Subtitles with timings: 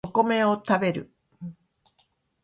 [0.03, 1.13] お米を食べる